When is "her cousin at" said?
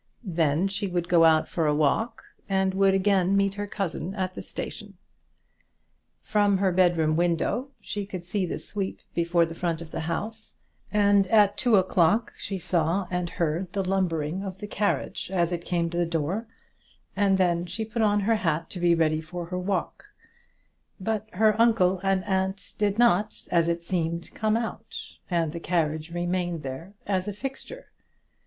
3.53-4.33